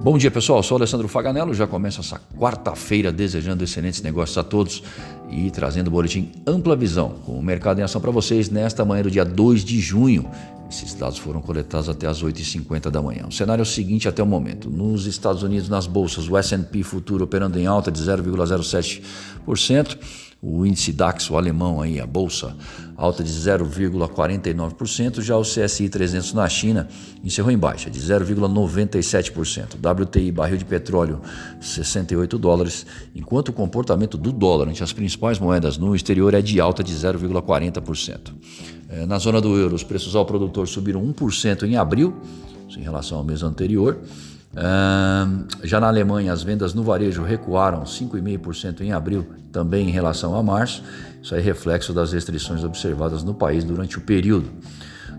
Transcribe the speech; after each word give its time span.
Bom 0.00 0.16
dia 0.16 0.30
pessoal, 0.30 0.62
sou 0.62 0.76
Alessandro 0.76 1.08
Faganello, 1.08 1.52
já 1.52 1.66
começa 1.66 2.00
essa 2.00 2.20
quarta-feira 2.38 3.10
desejando 3.10 3.64
excelentes 3.64 4.00
negócios 4.00 4.38
a 4.38 4.44
todos 4.44 4.80
e 5.28 5.50
trazendo 5.50 5.88
o 5.88 5.90
boletim 5.90 6.30
Ampla 6.46 6.76
Visão, 6.76 7.16
com 7.26 7.32
o 7.32 7.42
mercado 7.42 7.80
em 7.80 7.82
ação 7.82 8.00
para 8.00 8.12
vocês 8.12 8.48
nesta 8.48 8.84
manhã 8.84 9.02
do 9.02 9.10
dia 9.10 9.24
2 9.24 9.64
de 9.64 9.80
junho. 9.80 10.30
Esses 10.70 10.94
dados 10.94 11.18
foram 11.18 11.40
coletados 11.40 11.88
até 11.88 12.06
as 12.06 12.22
8h50 12.22 12.90
da 12.90 13.02
manhã. 13.02 13.26
O 13.26 13.32
cenário 13.32 13.62
é 13.62 13.64
o 13.64 13.66
seguinte 13.66 14.06
até 14.06 14.22
o 14.22 14.26
momento. 14.26 14.70
Nos 14.70 15.04
Estados 15.06 15.42
Unidos, 15.42 15.68
nas 15.68 15.88
bolsas, 15.88 16.28
o 16.28 16.36
S&P 16.36 16.84
futuro 16.84 17.24
operando 17.24 17.58
em 17.58 17.66
alta 17.66 17.90
de 17.90 18.00
0,07%, 18.00 19.98
o 20.40 20.64
índice 20.64 20.92
DAX, 20.92 21.28
o 21.30 21.36
alemão 21.36 21.82
aí, 21.82 22.00
a 22.00 22.06
bolsa, 22.06 22.56
alta 22.96 23.24
de 23.24 23.30
0,49%, 23.30 25.20
já 25.20 25.36
o 25.36 25.42
CSI 25.42 25.88
300 25.88 26.32
na 26.32 26.48
China 26.48 26.88
encerrou 27.24 27.50
em 27.50 27.58
baixa 27.58 27.90
de 27.90 27.98
0,97%. 27.98 29.74
WTI 29.74 30.30
barril 30.30 30.56
de 30.56 30.64
petróleo 30.64 31.20
68 31.60 32.38
dólares, 32.38 32.86
enquanto 33.16 33.48
o 33.48 33.52
comportamento 33.52 34.16
do 34.16 34.30
dólar 34.30 34.68
entre 34.68 34.84
as 34.84 34.92
principais 34.92 35.40
moedas 35.40 35.76
no 35.76 35.94
exterior 35.94 36.32
é 36.32 36.40
de 36.40 36.60
alta 36.60 36.84
de 36.84 36.94
0,40%. 36.94 38.32
É, 38.90 39.06
na 39.06 39.18
zona 39.18 39.40
do 39.40 39.56
euro, 39.56 39.74
os 39.74 39.82
preços 39.82 40.14
ao 40.14 40.24
produtor 40.24 40.68
subiram 40.68 41.04
1% 41.04 41.64
em 41.64 41.76
abril, 41.76 42.14
em 42.76 42.82
relação 42.82 43.18
ao 43.18 43.24
mês 43.24 43.42
anterior. 43.42 43.98
Já 45.62 45.80
na 45.80 45.88
Alemanha, 45.88 46.32
as 46.32 46.42
vendas 46.42 46.74
no 46.74 46.82
varejo 46.82 47.22
recuaram 47.22 47.84
5,5% 47.84 48.80
em 48.80 48.92
abril, 48.92 49.26
também 49.52 49.88
em 49.88 49.92
relação 49.92 50.34
a 50.36 50.42
março. 50.42 50.82
Isso 51.22 51.34
é 51.34 51.40
reflexo 51.40 51.92
das 51.92 52.12
restrições 52.12 52.64
observadas 52.64 53.22
no 53.22 53.34
país 53.34 53.64
durante 53.64 53.98
o 53.98 54.00
período. 54.00 54.50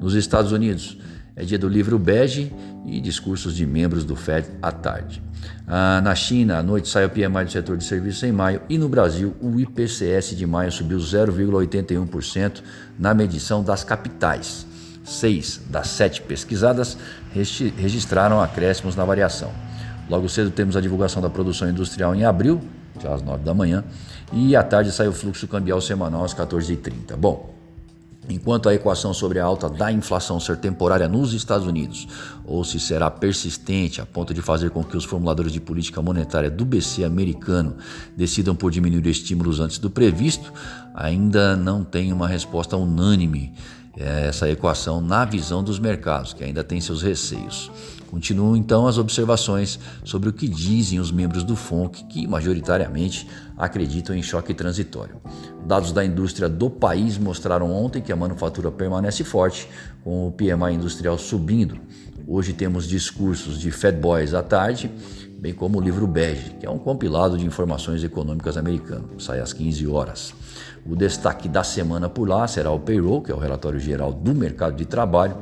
Nos 0.00 0.14
Estados 0.14 0.52
Unidos, 0.52 0.98
é 1.34 1.44
dia 1.44 1.58
do 1.58 1.68
livro 1.68 1.98
bege 1.98 2.50
e 2.86 3.00
discursos 3.00 3.54
de 3.54 3.66
membros 3.66 4.04
do 4.04 4.16
FED 4.16 4.48
à 4.62 4.72
tarde. 4.72 5.22
Ah, 5.66 6.00
na 6.02 6.14
China, 6.14 6.58
à 6.58 6.62
noite 6.62 6.88
sai 6.88 7.04
o 7.04 7.10
PMI 7.10 7.44
do 7.44 7.50
setor 7.50 7.76
de 7.76 7.84
serviços 7.84 8.22
em 8.22 8.32
maio 8.32 8.62
e 8.68 8.78
no 8.78 8.88
Brasil 8.88 9.34
o 9.40 9.60
IPCS 9.60 10.34
de 10.36 10.46
maio 10.46 10.72
subiu 10.72 10.98
0,81% 10.98 12.62
na 12.98 13.12
medição 13.12 13.62
das 13.62 13.84
capitais. 13.84 14.66
Seis 15.06 15.60
das 15.70 15.86
sete 15.86 16.20
pesquisadas 16.20 16.98
registraram 17.76 18.40
acréscimos 18.40 18.96
na 18.96 19.04
variação. 19.04 19.52
Logo 20.10 20.28
cedo 20.28 20.50
temos 20.50 20.76
a 20.76 20.80
divulgação 20.80 21.22
da 21.22 21.30
produção 21.30 21.70
industrial 21.70 22.12
em 22.12 22.24
abril, 22.24 22.60
já 23.00 23.14
às 23.14 23.22
9 23.22 23.44
da 23.44 23.54
manhã, 23.54 23.84
e 24.32 24.56
à 24.56 24.64
tarde 24.64 24.90
sai 24.90 25.06
o 25.06 25.12
fluxo 25.12 25.46
cambial 25.46 25.80
semanal 25.80 26.24
às 26.24 26.34
14h30. 26.34 27.16
Bom, 27.16 27.54
Enquanto 28.28 28.68
a 28.68 28.74
equação 28.74 29.14
sobre 29.14 29.38
a 29.38 29.44
alta 29.44 29.68
da 29.68 29.92
inflação 29.92 30.40
ser 30.40 30.56
temporária 30.56 31.06
nos 31.06 31.32
Estados 31.32 31.64
Unidos 31.64 32.08
ou 32.44 32.64
se 32.64 32.80
será 32.80 33.08
persistente 33.08 34.00
a 34.00 34.06
ponto 34.06 34.34
de 34.34 34.42
fazer 34.42 34.70
com 34.70 34.82
que 34.82 34.96
os 34.96 35.04
formuladores 35.04 35.52
de 35.52 35.60
política 35.60 36.02
monetária 36.02 36.50
do 36.50 36.64
BC 36.64 37.04
americano 37.04 37.76
decidam 38.16 38.56
por 38.56 38.72
diminuir 38.72 39.06
estímulos 39.06 39.60
antes 39.60 39.78
do 39.78 39.88
previsto, 39.88 40.52
ainda 40.92 41.56
não 41.56 41.84
tem 41.84 42.12
uma 42.12 42.26
resposta 42.26 42.76
unânime 42.76 43.54
essa 43.96 44.48
equação 44.48 45.00
na 45.00 45.24
visão 45.24 45.62
dos 45.62 45.78
mercados, 45.78 46.32
que 46.32 46.44
ainda 46.44 46.62
tem 46.62 46.80
seus 46.80 47.02
receios. 47.02 47.70
Continuam 48.10 48.56
então 48.56 48.86
as 48.86 48.98
observações 48.98 49.78
sobre 50.04 50.28
o 50.28 50.32
que 50.32 50.46
dizem 50.46 51.00
os 51.00 51.10
membros 51.10 51.42
do 51.42 51.56
FONC, 51.56 52.04
que 52.04 52.26
majoritariamente 52.26 53.26
acreditam 53.56 54.14
em 54.14 54.22
choque 54.22 54.54
transitório. 54.54 55.16
Dados 55.66 55.92
da 55.92 56.04
indústria 56.04 56.48
do 56.48 56.70
país 56.70 57.18
mostraram 57.18 57.72
ontem 57.72 58.00
que 58.00 58.12
a 58.12 58.16
manufatura 58.16 58.70
permanece 58.70 59.24
forte, 59.24 59.68
com 60.04 60.28
o 60.28 60.32
PMI 60.32 60.74
industrial 60.74 61.18
subindo. 61.18 61.78
Hoje 62.28 62.52
temos 62.52 62.86
discursos 62.86 63.58
de 63.58 63.70
Fed 63.70 63.98
Boys 63.98 64.34
à 64.34 64.42
tarde, 64.42 64.90
bem 65.38 65.52
como 65.52 65.78
o 65.78 65.80
livro 65.80 66.06
Bege, 66.06 66.50
que 66.58 66.66
é 66.66 66.70
um 66.70 66.78
compilado 66.78 67.36
de 67.36 67.44
informações 67.44 68.02
econômicas 68.02 68.56
americano, 68.56 69.10
sai 69.18 69.40
às 69.40 69.52
15 69.52 69.86
horas. 69.86 70.34
O 70.84 70.96
destaque 70.96 71.48
da 71.48 71.62
semana 71.64 72.08
por 72.08 72.28
lá 72.28 72.46
será 72.46 72.70
o 72.70 72.80
payroll, 72.80 73.20
que 73.20 73.30
é 73.30 73.34
o 73.34 73.38
relatório 73.38 73.78
geral 73.78 74.12
do 74.12 74.34
mercado 74.34 74.76
de 74.76 74.86
trabalho, 74.86 75.36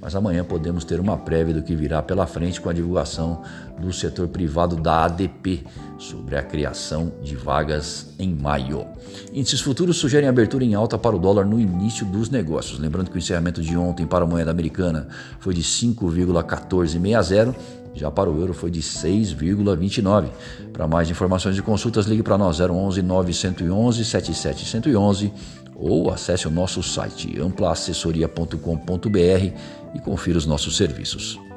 mas 0.00 0.14
amanhã 0.14 0.44
podemos 0.44 0.84
ter 0.84 1.00
uma 1.00 1.16
prévia 1.16 1.54
do 1.54 1.62
que 1.62 1.74
virá 1.74 2.00
pela 2.00 2.26
frente 2.26 2.60
com 2.60 2.70
a 2.70 2.72
divulgação 2.72 3.42
do 3.78 3.92
setor 3.92 4.28
privado 4.28 4.76
da 4.76 5.04
ADP 5.04 5.64
sobre 5.98 6.36
a 6.36 6.42
criação 6.42 7.12
de 7.22 7.36
vagas 7.36 8.14
em 8.18 8.34
maio. 8.34 8.86
Índices 9.32 9.60
futuros 9.60 9.98
sugerem 9.98 10.28
abertura 10.28 10.64
em 10.64 10.74
alta 10.74 10.96
para 10.96 11.16
o 11.16 11.18
dólar 11.18 11.44
no 11.44 11.60
início 11.60 12.06
dos 12.06 12.30
negócios. 12.30 12.78
Lembrando 12.78 13.10
que 13.10 13.16
o 13.16 13.18
encerramento 13.18 13.60
de 13.60 13.76
ontem 13.76 14.06
para 14.06 14.24
a 14.24 14.28
moeda 14.28 14.50
americana 14.50 15.08
foi 15.38 15.52
de 15.52 15.62
5,1460 15.62 17.54
já 17.94 18.10
para 18.10 18.30
o 18.30 18.38
euro 18.38 18.54
foi 18.54 18.70
de 18.70 18.80
6,29. 18.80 20.28
Para 20.72 20.86
mais 20.86 21.10
informações 21.10 21.58
e 21.58 21.62
consultas, 21.62 22.06
ligue 22.06 22.22
para 22.22 22.38
nós 22.38 22.60
011 22.60 23.02
911 23.02 24.04
111 24.04 25.32
ou 25.74 26.10
acesse 26.10 26.46
o 26.46 26.50
nosso 26.50 26.82
site 26.82 27.40
amplaassessoria.com.br 27.40 29.54
e 29.94 29.98
confira 29.98 30.38
os 30.38 30.46
nossos 30.46 30.76
serviços. 30.76 31.49